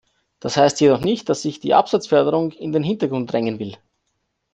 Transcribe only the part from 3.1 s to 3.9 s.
drängen will.